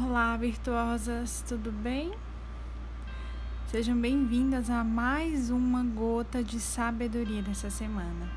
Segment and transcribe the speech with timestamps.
[0.00, 2.12] Olá, virtuosas, tudo bem?
[3.66, 8.30] Sejam bem-vindas a mais uma gota de sabedoria dessa semana.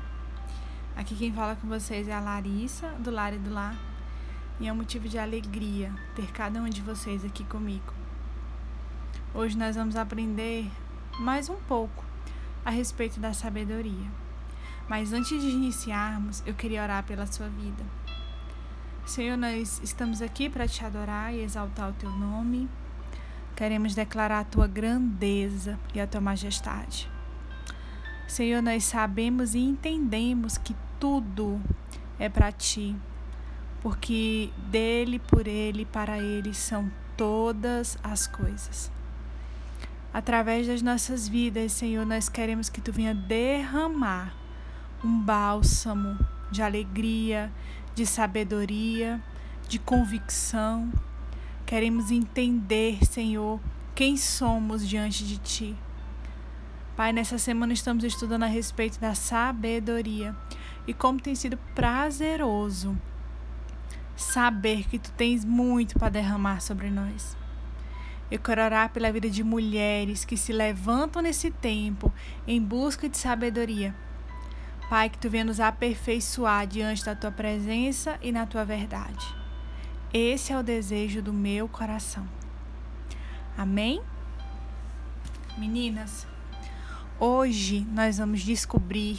[0.96, 3.78] Aqui quem fala com vocês é a Larissa, do Lar e do Lar,
[4.58, 7.94] e é um motivo de alegria ter cada um de vocês aqui comigo.
[9.32, 10.68] Hoje nós vamos aprender
[11.20, 12.04] mais um pouco
[12.64, 14.10] a respeito da sabedoria.
[14.88, 18.01] Mas antes de iniciarmos, eu queria orar pela sua vida.
[19.04, 22.68] Senhor, nós estamos aqui para te adorar e exaltar o teu nome.
[23.56, 27.10] Queremos declarar a tua grandeza e a tua majestade.
[28.26, 31.60] Senhor, nós sabemos e entendemos que tudo
[32.18, 32.96] é para ti,
[33.82, 38.90] porque dele, por ele, para ele são todas as coisas.
[40.14, 44.32] Através das nossas vidas, Senhor, nós queremos que tu venha derramar
[45.04, 46.18] um bálsamo
[46.50, 47.50] de alegria,
[47.94, 49.22] de sabedoria,
[49.68, 50.92] de convicção.
[51.66, 53.60] Queremos entender, Senhor,
[53.94, 55.76] quem somos diante de Ti.
[56.96, 60.36] Pai, nessa semana estamos estudando a respeito da sabedoria
[60.86, 62.98] e como tem sido prazeroso
[64.14, 67.36] saber que Tu tens muito para derramar sobre nós.
[68.30, 72.12] Eu quero orar pela vida de mulheres que se levantam nesse tempo
[72.46, 73.94] em busca de sabedoria
[74.88, 79.26] Pai, que tu venha nos aperfeiçoar diante da tua presença e na tua verdade.
[80.12, 82.28] Esse é o desejo do meu coração.
[83.56, 84.02] Amém?
[85.56, 86.26] Meninas,
[87.18, 89.18] hoje nós vamos descobrir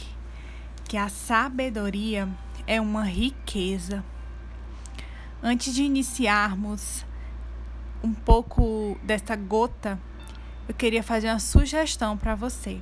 [0.84, 2.28] que a sabedoria
[2.66, 4.04] é uma riqueza.
[5.42, 7.04] Antes de iniciarmos
[8.02, 9.98] um pouco desta gota,
[10.68, 12.80] eu queria fazer uma sugestão para você.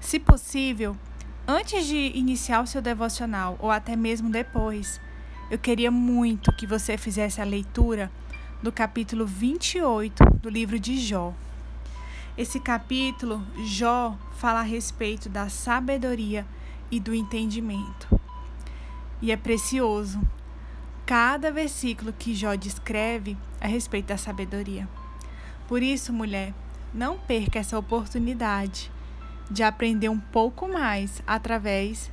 [0.00, 0.96] Se possível,
[1.48, 5.00] Antes de iniciar o seu devocional, ou até mesmo depois,
[5.48, 8.10] eu queria muito que você fizesse a leitura
[8.60, 11.32] do capítulo 28 do livro de Jó.
[12.36, 16.44] Esse capítulo, Jó fala a respeito da sabedoria
[16.90, 18.20] e do entendimento.
[19.22, 20.20] E é precioso
[21.06, 24.88] cada versículo que Jó descreve a respeito da sabedoria.
[25.68, 26.52] Por isso, mulher,
[26.92, 28.90] não perca essa oportunidade
[29.50, 32.10] de aprender um pouco mais através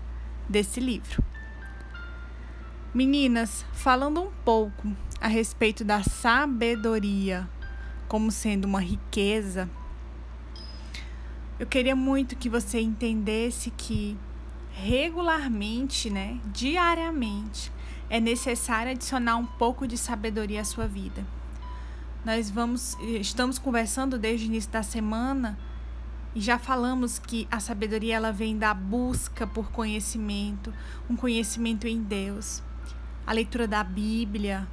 [0.48, 1.24] desse livro.
[2.94, 7.50] Meninas, falando um pouco a respeito da sabedoria
[8.08, 9.70] como sendo uma riqueza,
[11.60, 14.18] eu queria muito que você entendesse que
[14.74, 17.72] regularmente, né, diariamente,
[18.10, 21.26] é necessário adicionar um pouco de sabedoria à sua vida.
[22.24, 25.58] Nós vamos estamos conversando desde o início da semana
[26.36, 30.74] e já falamos que a sabedoria ela vem da busca por conhecimento,
[31.10, 32.64] um conhecimento em Deus.
[33.26, 34.68] A leitura da Bíblia,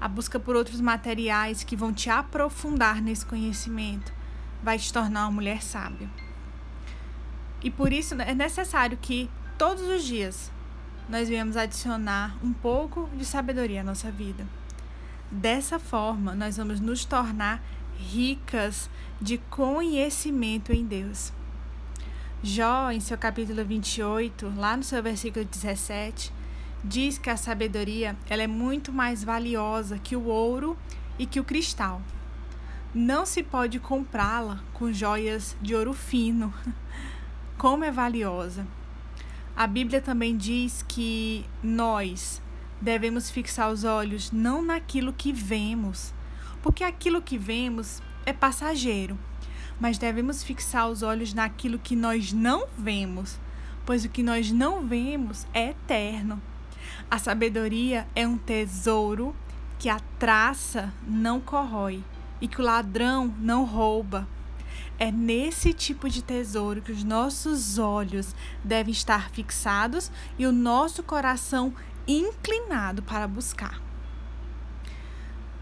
[0.00, 4.12] a busca por outros materiais que vão te aprofundar nesse conhecimento,
[4.62, 6.08] vai te tornar uma mulher sábia.
[7.62, 10.52] E por isso é necessário que todos os dias
[11.08, 14.46] nós venhamos adicionar um pouco de sabedoria à nossa vida.
[15.30, 17.62] Dessa forma, nós vamos nos tornar
[17.98, 18.88] ricas
[19.20, 21.32] de conhecimento em Deus.
[22.42, 26.32] Jó, em seu capítulo 28, lá no seu versículo 17,
[26.84, 30.78] diz que a sabedoria ela é muito mais valiosa que o ouro
[31.18, 32.00] e que o cristal.
[32.94, 36.54] Não se pode comprá-la com joias de ouro fino.
[37.58, 38.66] Como é valiosa.
[39.56, 42.40] A Bíblia também diz que nós
[42.80, 46.14] devemos fixar os olhos não naquilo que vemos,
[46.62, 49.18] porque aquilo que vemos é passageiro,
[49.80, 53.38] mas devemos fixar os olhos naquilo que nós não vemos,
[53.86, 56.40] pois o que nós não vemos é eterno.
[57.10, 59.34] A sabedoria é um tesouro
[59.78, 62.02] que a traça não corrói
[62.40, 64.26] e que o ladrão não rouba.
[64.98, 71.02] É nesse tipo de tesouro que os nossos olhos devem estar fixados e o nosso
[71.02, 71.72] coração
[72.06, 73.87] inclinado para buscar.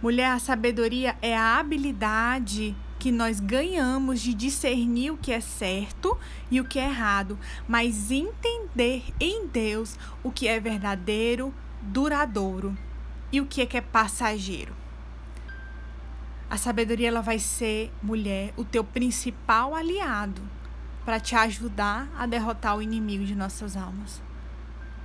[0.06, 6.16] Mulher, a sabedoria é a habilidade que nós ganhamos de discernir o que é certo
[6.48, 7.36] e o que é errado,
[7.66, 12.78] mas entender em Deus o que é verdadeiro, duradouro
[13.32, 14.76] e o que é que é passageiro.
[16.48, 20.40] A sabedoria ela vai ser, mulher, o teu principal aliado
[21.04, 24.22] para te ajudar a derrotar o inimigo de nossas almas.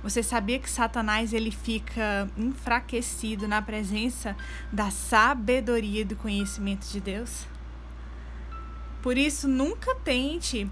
[0.02, 4.36] Você sabia que Satanás ele fica enfraquecido na presença
[4.72, 7.46] da sabedoria e do conhecimento de Deus?
[9.00, 10.68] Por isso, nunca tente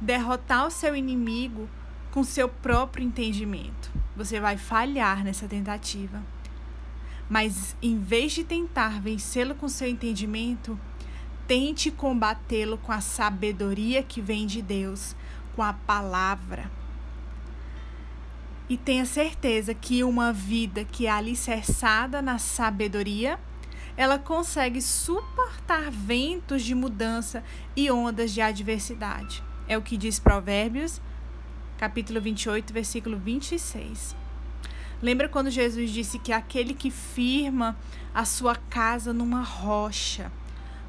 [0.00, 1.68] derrotar o seu inimigo
[2.10, 3.90] com seu próprio entendimento.
[4.16, 6.22] Você vai falhar nessa tentativa.
[7.30, 10.78] Mas em vez de tentar vencê-lo com seu entendimento,
[11.46, 15.16] tente combatê-lo com a sabedoria que vem de Deus,
[15.54, 16.81] com a palavra.
[18.72, 23.38] E tenha certeza que uma vida que é alicerçada na sabedoria,
[23.98, 27.44] ela consegue suportar ventos de mudança
[27.76, 29.44] e ondas de adversidade.
[29.68, 31.02] É o que diz Provérbios,
[31.76, 34.16] capítulo 28, versículo 26.
[35.02, 37.76] Lembra quando Jesus disse que aquele que firma
[38.14, 40.32] a sua casa numa rocha,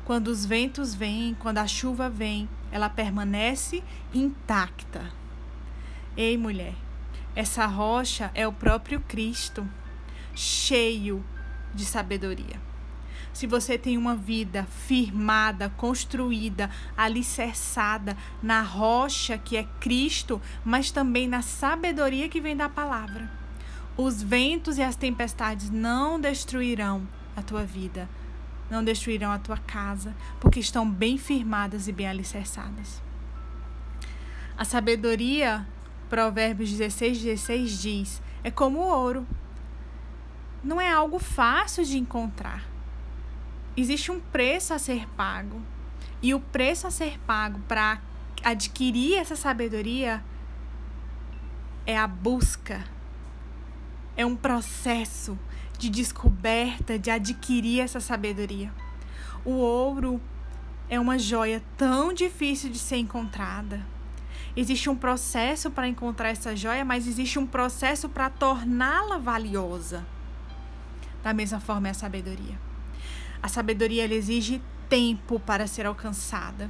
[0.05, 3.83] quando os ventos vêm, quando a chuva vem, ela permanece
[4.13, 5.11] intacta.
[6.15, 6.75] Ei, mulher,
[7.35, 9.67] essa rocha é o próprio Cristo,
[10.35, 11.23] cheio
[11.73, 12.61] de sabedoria.
[13.33, 21.27] Se você tem uma vida firmada, construída, alicerçada na rocha que é Cristo, mas também
[21.27, 23.29] na sabedoria que vem da palavra,
[23.97, 28.07] os ventos e as tempestades não destruirão a tua vida,
[28.69, 33.01] não destruirão a tua casa, porque estão bem firmadas e bem alicerçadas.
[34.55, 35.67] A sabedoria
[36.13, 39.25] Provérbios 16, 16 diz: é como o ouro.
[40.63, 42.63] Não é algo fácil de encontrar.
[43.75, 45.59] Existe um preço a ser pago.
[46.21, 47.99] E o preço a ser pago para
[48.43, 50.23] adquirir essa sabedoria
[51.83, 52.83] é a busca.
[54.15, 55.35] É um processo
[55.79, 58.71] de descoberta, de adquirir essa sabedoria.
[59.43, 60.21] O ouro
[60.87, 63.83] é uma joia tão difícil de ser encontrada
[64.55, 70.05] Existe um processo para encontrar essa joia, mas existe um processo para torná-la valiosa.
[71.23, 72.59] Da mesma forma é a sabedoria.
[73.41, 76.69] A sabedoria exige tempo para ser alcançada.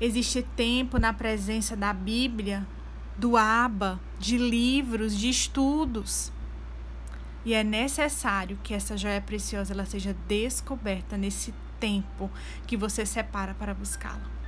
[0.00, 2.66] Existe tempo na presença da Bíblia,
[3.18, 6.32] do Aba, de livros, de estudos.
[7.44, 12.30] E é necessário que essa joia preciosa ela seja descoberta nesse tempo
[12.66, 14.39] que você separa para buscá-la.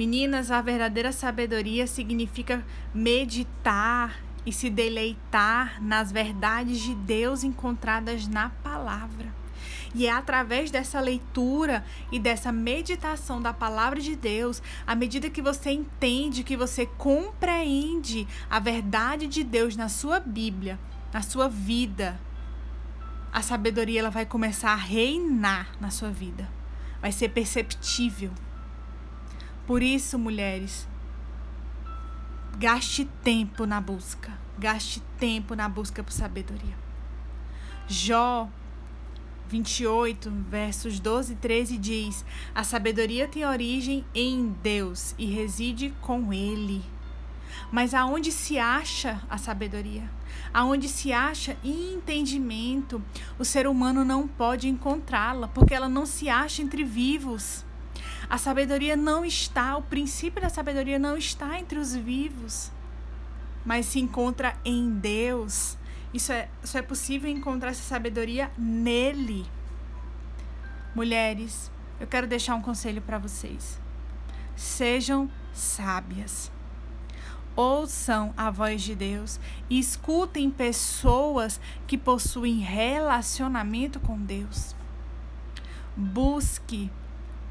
[0.00, 2.64] Meninas, a verdadeira sabedoria significa
[2.94, 9.30] meditar e se deleitar nas verdades de Deus encontradas na palavra.
[9.94, 15.42] E é através dessa leitura e dessa meditação da palavra de Deus, à medida que
[15.42, 20.80] você entende, que você compreende a verdade de Deus na sua Bíblia,
[21.12, 22.18] na sua vida,
[23.30, 26.48] a sabedoria ela vai começar a reinar na sua vida.
[27.02, 28.30] Vai ser perceptível.
[29.70, 30.88] Por isso, mulheres,
[32.58, 34.36] gaste tempo na busca.
[34.58, 36.76] Gaste tempo na busca por sabedoria.
[37.86, 38.48] Jó
[39.46, 46.32] 28, versos 12 e 13 diz: A sabedoria tem origem em Deus e reside com
[46.32, 46.82] Ele.
[47.70, 50.10] Mas aonde se acha a sabedoria?
[50.52, 53.00] Aonde se acha entendimento?
[53.38, 57.64] O ser humano não pode encontrá-la, porque ela não se acha entre vivos.
[58.30, 62.70] A sabedoria não está, o princípio da sabedoria não está entre os vivos,
[63.64, 65.76] mas se encontra em Deus.
[66.14, 69.44] Isso é, só é possível encontrar essa sabedoria nele.
[70.94, 73.80] Mulheres, eu quero deixar um conselho para vocês.
[74.54, 76.52] Sejam sábias.
[77.56, 84.76] Ouçam a voz de Deus e escutem pessoas que possuem relacionamento com Deus.
[85.96, 86.92] Busque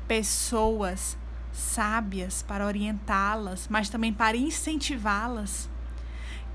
[0.09, 1.15] pessoas
[1.51, 5.69] sábias para orientá-las, mas também para incentivá-las.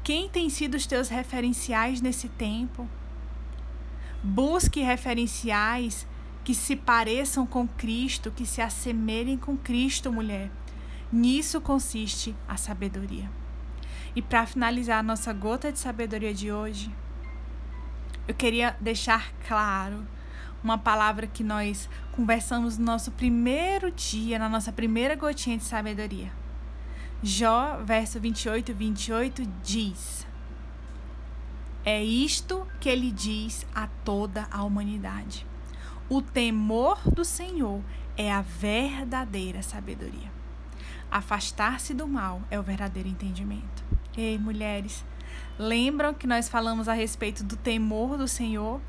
[0.03, 2.89] Quem tem sido os teus referenciais nesse tempo?
[4.25, 6.05] Busque referenciais
[6.43, 10.51] que se pareçam com Cristo, que se assemelhem com Cristo, mulher.
[11.13, 13.31] Nisso consiste a sabedoria.
[14.17, 16.91] E para finalizar a nossa gota de sabedoria de hoje,
[18.27, 20.05] eu queria deixar claro
[20.64, 26.33] uma palavra que nós conversamos no nosso primeiro dia, na nossa primeira gotinha de sabedoria.
[27.23, 30.26] Jó, verso 28 e 28 diz:
[31.85, 35.47] É isto que ele diz a toda a humanidade.
[36.09, 37.83] O temor do Senhor
[38.16, 40.33] é a verdadeira sabedoria.
[41.11, 43.85] Afastar-se do mal é o verdadeiro entendimento.
[44.16, 45.04] Ei, mulheres,
[45.59, 48.80] lembram que nós falamos a respeito do temor do Senhor?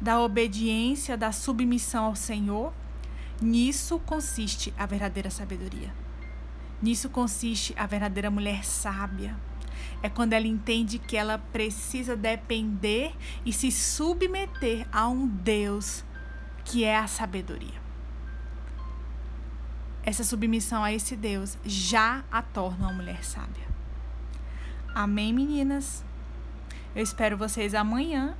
[0.00, 2.72] Da obediência, da submissão ao Senhor,
[3.40, 5.92] nisso consiste a verdadeira sabedoria.
[6.80, 9.36] Nisso consiste a verdadeira mulher sábia.
[10.02, 13.14] É quando ela entende que ela precisa depender
[13.44, 16.02] e se submeter a um Deus
[16.64, 17.80] que é a sabedoria.
[20.02, 23.68] Essa submissão a esse Deus já a torna uma mulher sábia.
[24.94, 26.02] Amém, meninas?
[26.94, 28.34] Eu espero vocês amanhã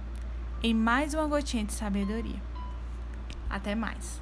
[0.63, 2.41] em mais uma gotinha de sabedoria.
[3.49, 4.21] Até mais.